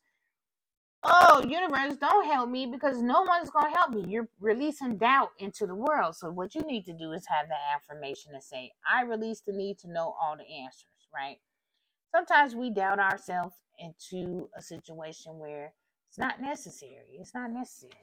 oh, 1.03 1.43
universe, 1.47 1.95
don't 1.97 2.25
help 2.25 2.49
me 2.49 2.67
because 2.67 3.01
no 3.01 3.21
one's 3.23 3.49
going 3.49 3.71
to 3.71 3.77
help 3.77 3.91
me. 3.93 4.05
You're 4.07 4.29
releasing 4.39 4.97
doubt 4.97 5.31
into 5.39 5.65
the 5.65 5.75
world. 5.75 6.15
So, 6.15 6.31
what 6.31 6.55
you 6.55 6.61
need 6.61 6.85
to 6.85 6.93
do 6.93 7.11
is 7.13 7.25
have 7.27 7.47
that 7.49 7.75
affirmation 7.75 8.33
and 8.33 8.43
say, 8.43 8.71
I 8.89 9.03
release 9.03 9.41
the 9.41 9.53
need 9.53 9.79
to 9.79 9.91
know 9.91 10.15
all 10.21 10.35
the 10.37 10.43
answers, 10.63 10.87
right? 11.13 11.37
Sometimes 12.15 12.55
we 12.55 12.69
doubt 12.69 12.99
ourselves 12.99 13.55
into 13.79 14.49
a 14.57 14.61
situation 14.61 15.39
where 15.39 15.73
it's 16.09 16.19
not 16.19 16.41
necessary. 16.41 17.17
It's 17.19 17.33
not 17.33 17.51
necessary. 17.51 17.93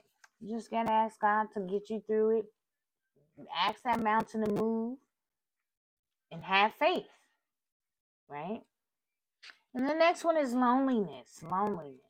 You 0.41 0.57
just 0.57 0.71
got 0.71 0.87
to 0.87 0.93
ask 0.93 1.21
God 1.21 1.47
to 1.55 1.61
get 1.61 1.91
you 1.91 2.03
through 2.07 2.39
it. 2.39 2.45
Ask 3.57 3.83
that 3.85 4.03
mountain 4.03 4.45
to 4.45 4.51
move 4.53 4.99
and 6.33 6.43
have 6.43 6.73
faith, 6.75 7.07
right? 8.29 8.63
And 9.75 9.89
the 9.89 9.95
next 9.95 10.25
one 10.25 10.37
is 10.37 10.55
loneliness. 10.55 11.43
Loneliness. 11.43 12.08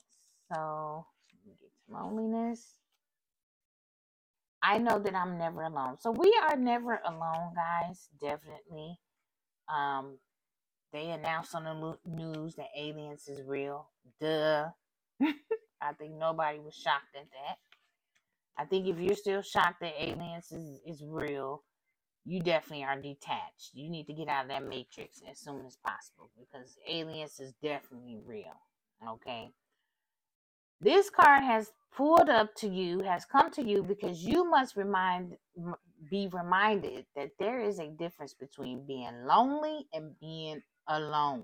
So 0.52 1.06
get 1.44 1.70
loneliness. 1.88 2.78
I 4.62 4.78
know 4.78 4.98
that 4.98 5.14
I'm 5.14 5.38
never 5.38 5.62
alone. 5.62 5.98
So 6.00 6.10
we 6.10 6.34
are 6.42 6.56
never 6.56 7.00
alone, 7.04 7.54
guys. 7.54 8.08
Definitely. 8.20 8.98
Um, 9.72 10.18
they 10.92 11.10
announced 11.10 11.54
on 11.54 11.64
the 11.64 11.98
news 12.10 12.54
that 12.56 12.68
aliens 12.76 13.28
is 13.28 13.42
real. 13.46 13.88
Duh. 14.20 14.68
I 15.80 15.92
think 15.98 16.14
nobody 16.14 16.58
was 16.58 16.74
shocked 16.74 17.14
at 17.14 17.26
that. 17.30 17.58
I 18.56 18.64
think 18.64 18.88
if 18.88 18.98
you're 18.98 19.14
still 19.14 19.42
shocked 19.42 19.80
that 19.80 19.94
aliens 20.02 20.50
is, 20.50 20.80
is 20.86 21.04
real, 21.06 21.62
you 22.24 22.40
definitely 22.40 22.84
are 22.84 23.00
detached. 23.00 23.70
You 23.74 23.88
need 23.90 24.06
to 24.06 24.12
get 24.12 24.28
out 24.28 24.44
of 24.44 24.48
that 24.50 24.66
matrix 24.66 25.22
as 25.30 25.38
soon 25.38 25.64
as 25.66 25.76
possible 25.76 26.30
because 26.38 26.76
aliens 26.88 27.38
is 27.38 27.52
definitely 27.62 28.18
real. 28.26 28.60
Okay. 29.08 29.50
This 30.80 31.10
card 31.10 31.42
has 31.42 31.72
pulled 31.96 32.28
up 32.28 32.54
to 32.56 32.68
you, 32.68 33.00
has 33.00 33.24
come 33.24 33.50
to 33.52 33.62
you 33.62 33.82
because 33.82 34.22
you 34.22 34.48
must 34.48 34.76
remind 34.76 35.36
be 36.10 36.28
reminded 36.32 37.06
that 37.16 37.30
there 37.40 37.60
is 37.60 37.80
a 37.80 37.88
difference 37.88 38.32
between 38.32 38.86
being 38.86 39.26
lonely 39.26 39.86
and 39.92 40.18
being 40.20 40.62
alone. 40.86 41.42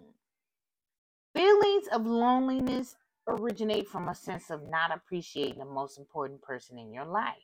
Feelings 1.34 1.88
of 1.88 2.06
loneliness 2.06 2.94
originate 3.26 3.88
from 3.88 4.08
a 4.08 4.14
sense 4.14 4.50
of 4.50 4.68
not 4.68 4.94
appreciating 4.94 5.58
the 5.58 5.64
most 5.64 5.98
important 5.98 6.40
person 6.42 6.78
in 6.78 6.92
your 6.92 7.06
life. 7.06 7.34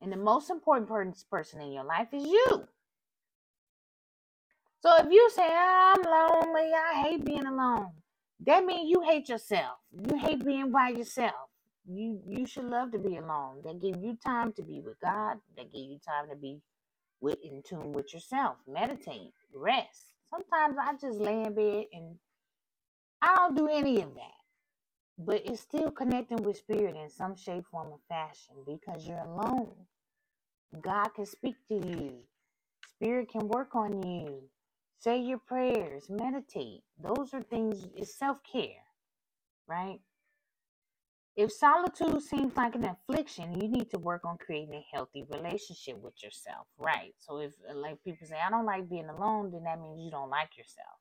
And 0.00 0.12
the 0.12 0.16
most 0.16 0.50
important 0.50 1.22
person 1.30 1.60
in 1.60 1.72
your 1.72 1.84
life 1.84 2.08
is 2.12 2.24
you. 2.24 2.68
So 4.80 4.96
if 4.98 5.06
you 5.10 5.30
say, 5.34 5.48
ah, 5.50 5.94
I'm 5.96 6.02
lonely, 6.04 6.70
I 6.72 7.02
hate 7.02 7.24
being 7.24 7.46
alone, 7.46 7.90
that 8.46 8.64
means 8.64 8.90
you 8.90 9.02
hate 9.02 9.28
yourself. 9.28 9.78
You 9.92 10.18
hate 10.18 10.44
being 10.44 10.72
by 10.72 10.90
yourself. 10.90 11.50
You 11.88 12.20
you 12.26 12.46
should 12.46 12.66
love 12.66 12.92
to 12.92 12.98
be 12.98 13.16
alone. 13.16 13.62
That 13.64 13.80
give 13.82 14.02
you 14.02 14.18
time 14.24 14.52
to 14.54 14.62
be 14.62 14.80
with 14.80 15.00
God. 15.00 15.38
That 15.56 15.72
give 15.72 15.82
you 15.82 15.98
time 16.06 16.28
to 16.30 16.36
be 16.36 16.60
with 17.20 17.38
in 17.44 17.62
tune 17.62 17.92
with 17.92 18.12
yourself. 18.14 18.56
Meditate, 18.68 19.32
rest. 19.54 20.12
Sometimes 20.30 20.76
I 20.80 20.94
just 21.00 21.18
lay 21.20 21.42
in 21.44 21.54
bed 21.54 21.86
and 21.92 22.16
I 23.22 23.36
don't 23.36 23.56
do 23.56 23.68
any 23.68 24.02
of 24.02 24.14
that. 24.14 24.32
But 25.18 25.42
it's 25.46 25.60
still 25.62 25.90
connecting 25.90 26.42
with 26.42 26.58
spirit 26.58 26.96
in 26.96 27.10
some 27.10 27.36
shape, 27.36 27.66
form, 27.70 27.88
or 27.90 28.00
fashion 28.08 28.54
because 28.66 29.06
you're 29.06 29.18
alone. 29.18 29.72
God 30.82 31.08
can 31.14 31.26
speak 31.26 31.56
to 31.68 31.74
you. 31.74 32.14
Spirit 32.88 33.30
can 33.30 33.48
work 33.48 33.74
on 33.76 34.02
you. 34.02 34.42
Say 35.00 35.20
your 35.20 35.38
prayers, 35.38 36.10
meditate. 36.10 36.82
Those 37.02 37.34
are 37.34 37.42
things, 37.42 37.88
it's 37.96 38.14
self 38.18 38.38
care, 38.44 38.84
right? 39.66 40.00
If 41.36 41.52
solitude 41.52 42.22
seems 42.22 42.54
like 42.56 42.74
an 42.74 42.84
affliction, 42.84 43.58
you 43.60 43.68
need 43.68 43.90
to 43.92 43.98
work 43.98 44.26
on 44.26 44.36
creating 44.36 44.74
a 44.74 44.86
healthy 44.94 45.24
relationship 45.32 45.98
with 46.02 46.22
yourself, 46.22 46.66
right? 46.78 47.14
So 47.18 47.38
if 47.40 47.52
like 47.74 48.04
people 48.04 48.26
say, 48.26 48.36
I 48.46 48.50
don't 48.50 48.66
like 48.66 48.90
being 48.90 49.08
alone, 49.08 49.50
then 49.52 49.64
that 49.64 49.80
means 49.80 50.00
you 50.04 50.10
don't 50.10 50.30
like 50.30 50.58
yourself. 50.58 50.98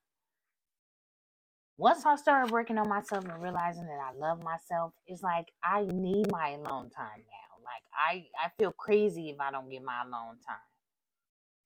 Once 1.77 2.05
I 2.05 2.15
started 2.15 2.51
working 2.51 2.77
on 2.77 2.87
myself 2.89 3.25
and 3.25 3.43
realizing 3.43 3.85
that 3.87 3.99
I 4.01 4.17
love 4.17 4.43
myself, 4.43 4.93
it's 5.07 5.23
like 5.23 5.47
I 5.63 5.85
need 5.91 6.31
my 6.31 6.51
alone 6.51 6.89
time 6.89 7.23
now. 7.25 7.63
Like 7.65 7.83
I, 7.93 8.27
I 8.45 8.49
feel 8.57 8.71
crazy 8.71 9.29
if 9.29 9.41
I 9.41 9.51
don't 9.51 9.69
get 9.69 9.83
my 9.83 10.03
alone 10.03 10.37
time. 10.47 10.78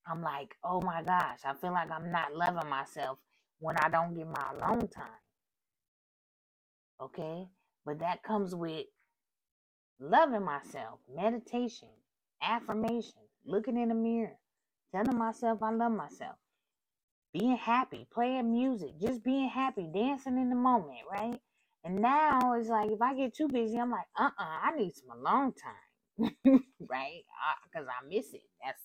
I'm 0.07 0.21
like, 0.23 0.55
oh 0.63 0.81
my 0.81 1.03
gosh, 1.03 1.39
I 1.45 1.53
feel 1.55 1.71
like 1.73 1.91
I'm 1.91 2.11
not 2.11 2.35
loving 2.35 2.69
myself 2.69 3.19
when 3.59 3.77
I 3.77 3.89
don't 3.89 4.15
get 4.15 4.27
my 4.27 4.51
alone 4.55 4.87
time. 4.89 5.21
Okay? 7.01 7.47
But 7.85 7.99
that 7.99 8.23
comes 8.23 8.55
with 8.55 8.85
loving 9.99 10.43
myself, 10.45 10.99
meditation, 11.13 11.89
affirmation, 12.41 13.21
looking 13.45 13.77
in 13.77 13.89
the 13.89 13.95
mirror, 13.95 14.37
telling 14.93 15.17
myself 15.17 15.63
I 15.63 15.71
love 15.73 15.91
myself, 15.93 16.35
being 17.33 17.57
happy, 17.57 18.07
playing 18.13 18.51
music, 18.51 18.91
just 19.01 19.23
being 19.23 19.49
happy, 19.49 19.89
dancing 19.93 20.37
in 20.37 20.49
the 20.49 20.55
moment, 20.55 20.99
right? 21.11 21.39
And 21.85 21.97
now 21.97 22.53
it's 22.53 22.69
like 22.69 22.91
if 22.91 23.01
I 23.01 23.15
get 23.15 23.35
too 23.35 23.47
busy, 23.49 23.77
I'm 23.77 23.91
like, 23.91 24.07
uh 24.17 24.31
uh 24.37 24.59
I 24.63 24.75
need 24.77 24.93
some 24.95 25.17
alone 25.17 25.53
time, 25.53 26.35
right? 26.89 27.23
Because 27.71 27.87
I, 27.87 28.05
I 28.05 28.07
miss 28.09 28.33
it. 28.33 28.43
That's 28.65 28.81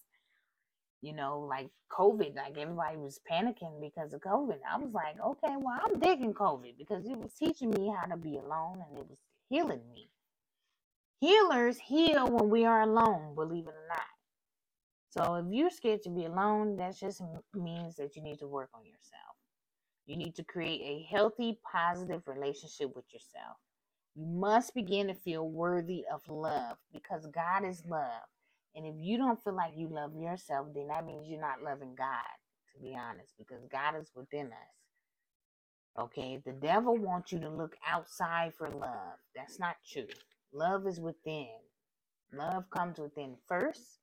you 1.01 1.13
know, 1.13 1.47
like 1.49 1.69
COVID, 1.93 2.35
like 2.37 2.59
everybody 2.59 2.97
was 2.97 3.21
panicking 3.31 3.81
because 3.81 4.13
of 4.13 4.21
COVID. 4.21 4.59
I 4.69 4.79
was 4.79 4.93
like, 4.93 5.17
okay, 5.25 5.55
well, 5.59 5.79
I'm 5.85 6.01
digging 6.01 6.35
COVID 6.35 6.77
because 6.77 7.07
it 7.07 7.17
was 7.17 7.33
teaching 7.35 7.71
me 7.71 7.93
how 7.97 8.07
to 8.07 8.17
be 8.17 8.37
alone 8.37 8.83
and 8.89 8.99
it 8.99 9.07
was 9.09 9.19
healing 9.49 9.83
me. 9.93 10.11
Healers 11.21 11.79
heal 11.79 12.29
when 12.29 12.49
we 12.49 12.65
are 12.65 12.83
alone, 12.83 13.35
believe 13.35 13.67
it 13.67 13.75
or 13.75 13.89
not. 13.89 14.03
So 15.11 15.35
if 15.37 15.47
you're 15.51 15.71
scared 15.71 16.03
to 16.03 16.11
be 16.11 16.27
alone, 16.27 16.77
that 16.77 16.97
just 16.97 17.23
means 17.55 17.97
that 17.97 18.15
you 18.15 18.23
need 18.23 18.39
to 18.41 18.47
work 18.47 18.71
on 18.75 18.85
yourself. 18.85 19.37
You 20.07 20.17
need 20.17 20.35
to 20.37 20.45
create 20.45 20.81
a 20.83 21.07
healthy, 21.11 21.59
positive 21.71 22.23
relationship 22.27 22.95
with 22.95 23.05
yourself. 23.13 23.57
You 24.15 24.27
must 24.27 24.75
begin 24.75 25.09
to 25.09 25.15
feel 25.15 25.49
worthy 25.49 26.05
of 26.13 26.29
love 26.29 26.77
because 26.93 27.27
God 27.27 27.65
is 27.65 27.83
love. 27.89 28.25
And 28.79 28.87
if 28.87 28.95
you 29.01 29.19
don't 29.19 29.43
feel 29.43 29.57
like 29.57 29.73
you 29.77 29.89
love 29.89 30.13
yourself, 30.17 30.69
then 30.73 30.87
that 30.89 31.05
means 31.05 31.29
you're 31.29 31.41
not 31.41 31.65
loving 31.65 31.97
God, 31.99 32.39
to 32.73 32.81
be 32.81 32.97
honest, 32.97 33.35
because 33.37 33.67
God 33.73 33.97
is 34.01 34.13
within 34.15 34.47
us. 34.47 35.03
Okay, 36.05 36.41
the 36.47 36.53
devil 36.53 36.97
wants 36.97 37.33
you 37.33 37.41
to 37.41 37.51
look 37.51 37.75
outside 37.85 38.53
for 38.57 38.71
love. 38.71 39.19
That's 39.35 39.59
not 39.59 39.79
true. 39.93 40.07
Love 40.55 40.87
is 40.87 41.01
within. 41.01 41.49
Love 42.33 42.71
comes 42.71 43.01
within 43.01 43.35
first, 43.49 43.99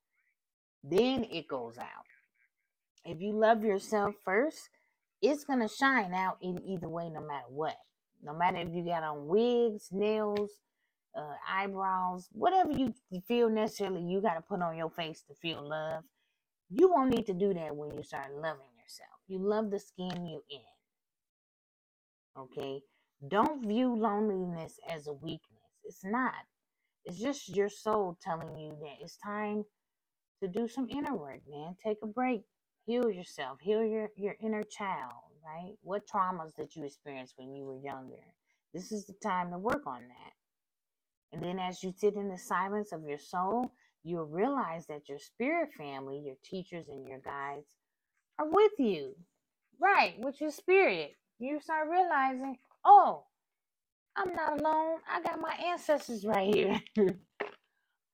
then 0.84 1.26
it 1.32 1.48
goes 1.48 1.78
out. 1.78 2.06
If 3.06 3.22
you 3.22 3.34
love 3.34 3.64
yourself 3.64 4.16
first, 4.26 4.70
it's 5.22 5.46
going 5.46 5.62
to 5.62 5.70
shine 5.70 6.14
out 6.14 6.38
in 6.42 6.62
either 6.68 6.90
way, 6.90 7.10
no 7.10 7.22
matter 7.22 7.48
what. 7.50 7.78
No 8.24 8.34
matter 8.36 8.58
if 8.58 8.70
you 8.74 8.84
got 8.84 9.04
on 9.04 9.28
wigs, 9.28 9.90
nails, 9.92 10.52
uh, 11.16 11.36
eyebrows, 11.50 12.28
whatever 12.32 12.72
you 12.72 12.94
feel 13.28 13.50
necessarily 13.50 14.02
you 14.02 14.22
got 14.22 14.36
to 14.36 14.42
put 14.42 14.62
on 14.62 14.78
your 14.78 14.90
face 14.90 15.24
to 15.28 15.34
feel 15.36 15.68
love. 15.68 16.04
You 16.70 16.90
won't 16.90 17.12
need 17.12 17.26
to 17.28 17.34
do 17.34 17.54
that 17.54 17.76
when 17.76 17.92
you 17.96 18.04
start 18.04 18.34
loving 18.34 18.72
yourself. 18.78 19.20
You 19.28 19.40
love 19.40 19.72
the 19.72 19.80
skin 19.80 20.26
you're 20.28 20.42
in. 20.50 20.60
Okay? 22.38 22.82
Don't 23.28 23.66
view 23.66 23.96
loneliness 23.96 24.80
as 24.90 25.08
a 25.08 25.14
weakness. 25.14 25.72
It's 25.84 26.04
not. 26.04 26.34
It's 27.06 27.20
just 27.20 27.56
your 27.56 27.70
soul 27.70 28.18
telling 28.22 28.58
you 28.58 28.72
that 28.82 28.98
it's 29.02 29.18
time 29.18 29.64
to 30.42 30.48
do 30.48 30.68
some 30.68 30.88
inner 30.90 31.16
work, 31.16 31.42
man. 31.50 31.76
Take 31.84 32.00
a 32.04 32.08
break. 32.08 32.42
Heal 32.86 33.10
yourself. 33.10 33.60
Heal 33.62 33.84
your, 33.84 34.10
your 34.18 34.36
inner 34.42 34.64
child, 34.64 35.14
right? 35.46 35.76
What 35.82 36.08
traumas 36.08 36.56
that 36.58 36.76
you 36.76 36.84
experienced 36.84 37.36
when 37.38 37.56
you 37.56 37.66
were 37.66 37.78
younger. 37.78 38.24
This 38.74 38.92
is 38.92 39.06
the 39.06 39.16
time 39.24 39.52
to 39.52 39.58
work 39.58 39.88
on 39.88 40.02
that. 40.02 40.34
And 41.36 41.44
then 41.44 41.60
as 41.60 41.84
you 41.84 41.94
sit 41.98 42.16
in 42.16 42.30
the 42.30 42.38
silence 42.38 42.94
of 42.94 43.04
your 43.04 43.20
soul, 43.20 43.70
you'll 44.06 44.26
realize 44.26 44.86
that 44.88 45.10
your 45.10 45.20
spirit 45.20 45.74
family, 45.78 46.22
your 46.26 46.38
teachers 46.46 46.88
and 46.88 47.06
your 47.06 47.20
guides 47.20 47.68
are 48.40 48.50
with 48.50 48.72
you. 48.80 49.16
Right, 49.82 50.16
with 50.20 50.40
your 50.40 50.52
spirit. 50.52 51.12
You 51.40 51.60
start 51.60 51.90
realizing, 51.90 52.58
oh, 52.86 53.26
I'm 54.16 54.34
not 54.34 54.62
alone. 54.62 55.00
I 55.12 55.22
got 55.22 55.42
my 55.42 55.56
ancestors 55.68 56.26
right 56.26 56.56
here. 56.56 56.82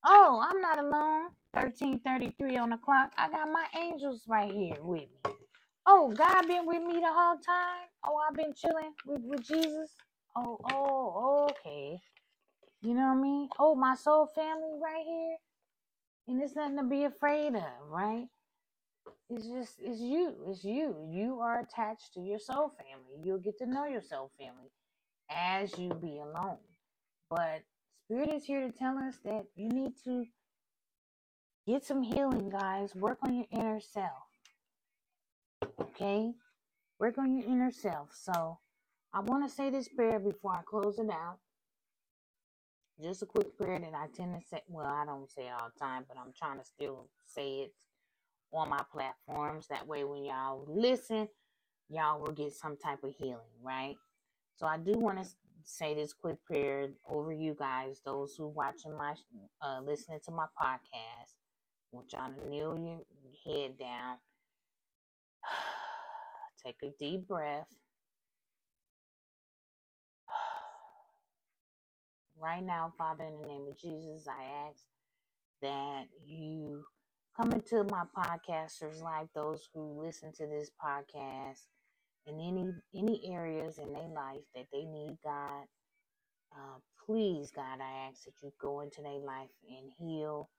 oh, 0.05 0.43
I'm 0.43 0.61
not 0.61 0.79
alone. 0.79 1.29
1333 1.53 2.57
on 2.57 2.71
the 2.71 2.77
clock. 2.77 3.11
I 3.17 3.29
got 3.29 3.49
my 3.51 3.65
angels 3.79 4.23
right 4.27 4.51
here 4.51 4.77
with 4.81 5.01
me. 5.25 5.33
Oh, 5.87 6.11
God 6.17 6.47
been 6.47 6.65
with 6.65 6.83
me 6.83 6.95
the 6.95 7.13
whole 7.13 7.37
time. 7.37 7.87
Oh, 8.05 8.17
I've 8.27 8.35
been 8.35 8.53
chilling 8.55 8.93
with, 9.05 9.21
with 9.23 9.43
Jesus. 9.43 9.91
Oh, 10.35 10.59
oh, 10.73 11.49
okay. 11.51 11.99
You 12.81 12.95
know 12.95 13.07
what 13.07 13.17
I 13.17 13.21
mean? 13.21 13.49
Oh, 13.59 13.75
my 13.75 13.95
soul 13.95 14.27
family 14.33 14.71
right 14.81 15.05
here. 15.05 15.37
And 16.27 16.41
it's 16.41 16.55
nothing 16.55 16.77
to 16.77 16.83
be 16.83 17.03
afraid 17.03 17.55
of, 17.55 17.63
right? 17.89 18.25
It's 19.29 19.47
just, 19.47 19.75
it's 19.79 19.99
you. 19.99 20.35
It's 20.47 20.63
you. 20.63 20.95
You 21.09 21.39
are 21.41 21.59
attached 21.59 22.13
to 22.15 22.19
your 22.21 22.39
soul 22.39 22.71
family. 22.77 23.23
You'll 23.23 23.39
get 23.39 23.57
to 23.59 23.65
know 23.65 23.85
your 23.85 24.01
soul 24.01 24.31
family 24.39 24.71
as 25.29 25.77
you 25.77 25.89
be 25.93 26.19
alone. 26.19 26.57
But 27.29 27.61
Spirit 28.05 28.29
is 28.33 28.43
here 28.43 28.67
to 28.67 28.71
tell 28.73 28.97
us 28.97 29.19
that 29.23 29.45
you 29.55 29.69
need 29.69 29.93
to 30.03 30.25
get 31.65 31.85
some 31.85 32.01
healing, 32.03 32.49
guys. 32.49 32.93
Work 32.93 33.19
on 33.23 33.33
your 33.35 33.45
inner 33.51 33.79
self. 33.79 34.27
Okay? 35.79 36.33
Work 36.99 37.17
on 37.17 37.37
your 37.37 37.47
inner 37.47 37.71
self. 37.71 38.09
So 38.13 38.59
I 39.13 39.21
want 39.21 39.47
to 39.47 39.55
say 39.55 39.69
this 39.69 39.87
prayer 39.87 40.19
before 40.19 40.51
I 40.51 40.61
close 40.65 40.99
it 40.99 41.09
out 41.09 41.37
just 43.01 43.23
a 43.23 43.25
quick 43.25 43.57
prayer 43.57 43.79
that 43.79 43.93
I 43.93 44.07
tend 44.15 44.39
to 44.39 44.47
say. 44.47 44.61
Well, 44.67 44.87
I 44.87 45.05
don't 45.05 45.29
say 45.29 45.49
all 45.49 45.69
the 45.73 45.79
time, 45.79 46.05
but 46.07 46.17
I'm 46.17 46.33
trying 46.37 46.59
to 46.59 46.65
still 46.65 47.09
say 47.25 47.61
it 47.61 47.73
on 48.53 48.69
my 48.69 48.83
platforms. 48.91 49.67
That 49.67 49.87
way, 49.87 50.03
when 50.03 50.23
y'all 50.25 50.65
listen, 50.67 51.27
y'all 51.89 52.21
will 52.21 52.31
get 52.31 52.53
some 52.53 52.77
type 52.77 53.03
of 53.03 53.13
healing, 53.17 53.37
right? 53.61 53.95
So 54.55 54.65
I 54.65 54.77
do 54.77 54.93
want 54.93 55.23
to 55.23 55.29
say 55.63 55.93
this 55.93 56.13
quick 56.13 56.43
prayer 56.45 56.89
over 57.09 57.31
you 57.31 57.55
guys, 57.57 58.01
those 58.05 58.35
who 58.35 58.47
watching 58.47 58.95
my, 58.97 59.15
uh, 59.61 59.81
listening 59.81 60.19
to 60.25 60.31
my 60.31 60.45
podcast. 60.61 61.35
Want 61.91 62.13
y'all 62.13 62.31
to 62.31 62.49
kneel 62.49 62.77
your 62.77 63.01
head 63.45 63.77
down. 63.77 64.17
Take 66.65 66.77
a 66.83 66.93
deep 66.99 67.27
breath. 67.27 67.67
Right 72.41 72.63
now, 72.65 72.93
Father, 72.97 73.25
in 73.25 73.41
the 73.41 73.47
name 73.47 73.67
of 73.69 73.77
Jesus, 73.79 74.27
I 74.27 74.69
ask 74.69 74.83
that 75.61 76.05
you 76.25 76.83
come 77.37 77.51
into 77.53 77.83
my 77.85 78.03
podcasters' 78.17 79.01
life, 79.03 79.27
those 79.35 79.69
who 79.73 80.01
listen 80.03 80.33
to 80.33 80.47
this 80.47 80.71
podcast, 80.83 81.67
in 82.27 82.39
any 82.39 82.71
any 82.95 83.33
areas 83.33 83.79
in 83.79 83.93
their 83.93 84.09
life 84.09 84.43
that 84.55 84.67
they 84.73 84.85
need 84.85 85.17
God. 85.23 85.65
Uh, 86.55 86.79
please, 87.05 87.51
God, 87.51 87.79
I 87.81 88.09
ask 88.09 88.25
that 88.25 88.33
you 88.43 88.51
go 88.61 88.81
into 88.81 89.01
their 89.03 89.19
life 89.19 89.49
and 89.69 89.91
heal 89.99 90.49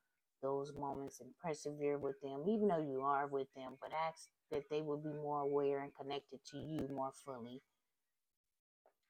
those 0.43 0.73
moments 0.79 1.21
and 1.21 1.31
persevere 1.45 1.99
with 1.99 2.21
them, 2.23 2.45
even 2.49 2.69
though 2.69 2.79
you 2.83 3.03
are 3.03 3.27
with 3.29 3.49
them, 3.57 3.75
but 3.83 3.93
ask 4.09 4.29
that 4.53 4.65
they 4.71 4.83
will 4.83 4.99
be 4.99 5.13
more 5.13 5.41
aware 5.43 5.83
and 5.83 5.93
connected 6.01 6.41
to 6.53 6.59
you 6.59 6.89
more 6.95 7.13
fully. 7.27 7.63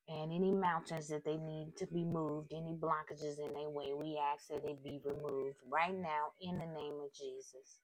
And 0.08 0.32
any 0.32 0.52
mountains 0.52 1.08
that 1.08 1.24
they 1.24 1.38
need 1.38 1.76
to 1.78 1.86
be 1.86 2.04
moved, 2.04 2.52
any 2.52 2.74
blockages 2.74 3.38
in 3.38 3.54
their 3.54 3.70
way, 3.70 3.92
we 3.94 4.18
ask 4.34 4.48
that 4.48 4.62
they 4.64 4.74
be 4.84 5.00
removed 5.04 5.56
right 5.70 5.96
now 5.96 6.32
in 6.42 6.58
the 6.58 6.66
name 6.66 7.00
of 7.02 7.12
Jesus. 7.14 7.80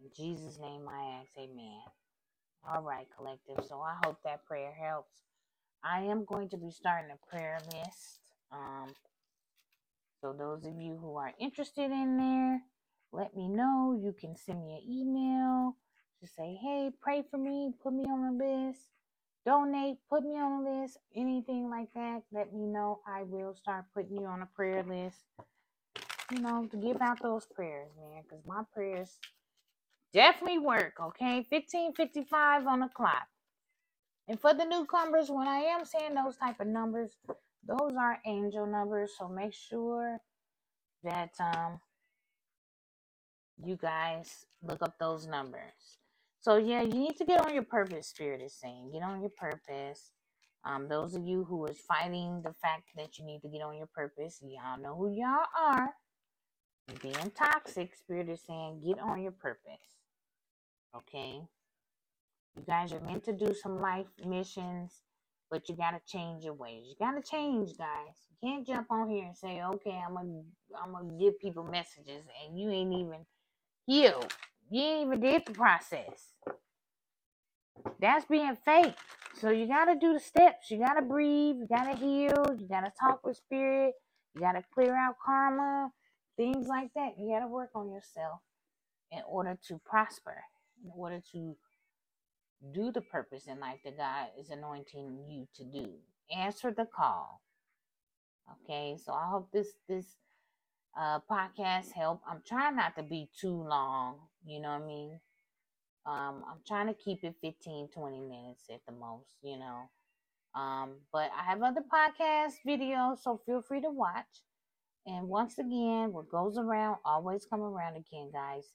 In 0.00 0.10
Jesus' 0.16 0.58
name 0.60 0.88
I 0.88 1.20
ask, 1.20 1.30
amen. 1.38 1.82
All 2.68 2.82
right, 2.82 3.06
collective. 3.16 3.64
So 3.68 3.80
I 3.80 3.96
hope 4.04 4.18
that 4.24 4.46
prayer 4.46 4.72
helps. 4.72 5.22
I 5.84 6.02
am 6.02 6.24
going 6.26 6.50
to 6.50 6.58
be 6.58 6.70
starting 6.70 7.10
a 7.12 7.30
prayer 7.30 7.58
list. 7.72 8.20
Um, 8.52 8.94
so 10.20 10.34
those 10.34 10.64
of 10.66 10.76
you 10.80 10.98
who 11.00 11.16
are 11.16 11.34
interested 11.40 11.90
in 11.92 12.18
there, 12.18 12.62
let 13.12 13.36
me 13.36 13.48
know. 13.48 13.98
You 14.02 14.14
can 14.18 14.36
send 14.36 14.64
me 14.64 14.74
an 14.74 14.90
email 14.92 15.76
to 16.20 16.26
say, 16.28 16.58
hey, 16.62 16.90
pray 17.02 17.24
for 17.30 17.38
me, 17.38 17.72
put 17.82 17.94
me 17.94 18.04
on 18.04 18.38
the 18.38 18.44
list, 18.44 18.80
donate, 19.46 19.98
put 20.10 20.24
me 20.24 20.34
on 20.38 20.66
a 20.66 20.82
list, 20.82 20.98
anything 21.16 21.70
like 21.70 21.88
that. 21.94 22.22
Let 22.32 22.52
me 22.52 22.66
know. 22.66 23.00
I 23.06 23.22
will 23.22 23.54
start 23.54 23.86
putting 23.94 24.18
you 24.18 24.26
on 24.26 24.42
a 24.42 24.48
prayer 24.54 24.82
list. 24.82 25.16
You 26.32 26.40
know, 26.40 26.66
to 26.70 26.76
give 26.76 27.00
out 27.00 27.22
those 27.22 27.46
prayers, 27.46 27.88
man, 27.96 28.24
because 28.24 28.44
my 28.46 28.64
prayers 28.74 29.18
definitely 30.12 30.58
work. 30.58 30.94
Okay, 31.00 31.46
fifteen 31.48 31.94
fifty-five 31.94 32.66
on 32.66 32.80
the 32.80 32.88
clock. 32.88 33.28
And 34.28 34.40
for 34.40 34.52
the 34.52 34.64
newcomers, 34.64 35.30
when 35.30 35.46
I 35.46 35.60
am 35.60 35.84
saying 35.84 36.14
those 36.14 36.36
type 36.36 36.60
of 36.60 36.66
numbers, 36.66 37.12
those 37.64 37.94
are 37.98 38.18
angel 38.26 38.66
numbers. 38.66 39.12
So 39.16 39.28
make 39.28 39.54
sure 39.54 40.20
that 41.04 41.30
um 41.40 41.80
you 43.64 43.76
guys 43.76 44.46
look 44.62 44.82
up 44.82 44.98
those 44.98 45.26
numbers. 45.28 45.98
So 46.46 46.58
yeah, 46.58 46.82
you 46.82 46.94
need 46.94 47.16
to 47.16 47.24
get 47.24 47.44
on 47.44 47.52
your 47.52 47.64
purpose, 47.64 48.06
Spirit 48.06 48.40
is 48.40 48.54
saying. 48.54 48.92
Get 48.92 49.02
on 49.02 49.20
your 49.20 49.30
purpose. 49.30 50.12
Um, 50.64 50.86
those 50.86 51.16
of 51.16 51.26
you 51.26 51.42
who 51.42 51.66
is 51.66 51.76
fighting 51.88 52.40
the 52.44 52.52
fact 52.62 52.84
that 52.96 53.18
you 53.18 53.26
need 53.26 53.40
to 53.40 53.48
get 53.48 53.62
on 53.62 53.76
your 53.76 53.88
purpose, 53.88 54.40
y'all 54.44 54.80
know 54.80 54.94
who 54.94 55.10
y'all 55.10 55.44
are. 55.60 55.90
You're 56.86 57.12
being 57.12 57.32
toxic, 57.32 57.96
Spirit 57.96 58.28
is 58.28 58.42
saying, 58.46 58.80
get 58.86 59.00
on 59.00 59.22
your 59.22 59.32
purpose. 59.32 59.96
Okay? 60.96 61.40
You 62.56 62.62
guys 62.64 62.92
are 62.92 63.00
meant 63.00 63.24
to 63.24 63.32
do 63.32 63.52
some 63.52 63.80
life 63.80 64.06
missions, 64.24 65.02
but 65.50 65.68
you 65.68 65.74
gotta 65.74 66.00
change 66.06 66.44
your 66.44 66.54
ways. 66.54 66.84
You 66.86 66.94
gotta 66.96 67.22
change, 67.22 67.76
guys. 67.76 68.14
You 68.30 68.48
can't 68.48 68.64
jump 68.64 68.86
on 68.92 69.10
here 69.10 69.24
and 69.24 69.36
say, 69.36 69.62
okay, 69.64 70.00
I'm 70.06 70.14
gonna 70.14 70.42
I'm 70.80 70.92
gonna 70.92 71.18
give 71.18 71.40
people 71.40 71.64
messages 71.64 72.22
and 72.44 72.56
you 72.56 72.70
ain't 72.70 72.92
even 72.92 73.26
healed. 73.88 74.32
You 74.70 74.82
ain't 74.82 75.06
even 75.08 75.20
did 75.20 75.46
the 75.46 75.52
process. 75.52 76.34
That's 78.00 78.24
being 78.26 78.56
fake. 78.56 78.96
So 79.40 79.50
you 79.50 79.66
gotta 79.66 79.96
do 80.00 80.12
the 80.14 80.20
steps. 80.20 80.70
You 80.70 80.78
gotta 80.78 81.02
breathe, 81.02 81.56
you 81.56 81.66
gotta 81.68 81.96
heal, 81.96 82.56
you 82.58 82.66
gotta 82.68 82.92
talk 82.98 83.26
with 83.26 83.36
spirit, 83.36 83.94
you 84.34 84.40
gotta 84.40 84.62
clear 84.74 84.96
out 84.96 85.16
karma, 85.24 85.90
things 86.36 86.68
like 86.68 86.90
that. 86.94 87.12
You 87.18 87.30
gotta 87.30 87.48
work 87.48 87.70
on 87.74 87.90
yourself 87.90 88.40
in 89.12 89.20
order 89.28 89.58
to 89.68 89.80
prosper, 89.84 90.36
in 90.84 90.90
order 90.96 91.20
to 91.32 91.56
do 92.74 92.92
the 92.92 93.02
purpose 93.02 93.46
in 93.46 93.60
life 93.60 93.80
that 93.84 93.96
God 93.98 94.28
is 94.38 94.50
anointing 94.50 95.18
you 95.28 95.48
to 95.56 95.64
do. 95.64 95.90
Answer 96.34 96.72
the 96.72 96.86
call. 96.86 97.42
Okay, 98.64 98.96
so 99.04 99.12
I 99.12 99.28
hope 99.28 99.50
this 99.52 99.68
this 99.88 100.06
uh 100.98 101.20
podcast 101.30 101.92
help. 101.92 102.22
I'm 102.28 102.42
trying 102.46 102.76
not 102.76 102.96
to 102.96 103.02
be 103.02 103.28
too 103.38 103.64
long, 103.68 104.16
you 104.46 104.60
know 104.60 104.70
what 104.70 104.82
I 104.82 104.86
mean? 104.86 105.20
Um, 106.06 106.44
I'm 106.48 106.60
trying 106.66 106.86
to 106.88 106.94
keep 106.94 107.24
it 107.24 107.34
15, 107.42 107.88
20 107.88 108.20
minutes 108.20 108.64
at 108.72 108.80
the 108.86 108.92
most, 108.92 109.34
you 109.42 109.58
know. 109.58 109.90
Um, 110.54 110.92
but 111.12 111.30
I 111.38 111.44
have 111.44 111.62
other 111.62 111.82
podcast 111.82 112.54
videos, 112.66 113.18
so 113.22 113.40
feel 113.46 113.62
free 113.62 113.80
to 113.82 113.90
watch. 113.90 114.42
And 115.06 115.28
once 115.28 115.58
again, 115.58 116.12
what 116.12 116.30
goes 116.30 116.58
around 116.58 116.98
always 117.04 117.46
come 117.46 117.62
around 117.62 117.96
again, 117.96 118.30
guys. 118.32 118.66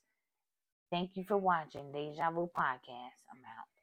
Thank 0.90 1.16
you 1.16 1.24
for 1.24 1.38
watching 1.38 1.92
Deja 1.92 2.30
Vu 2.30 2.50
Podcast. 2.56 3.24
I'm 3.30 3.42
out. 3.58 3.81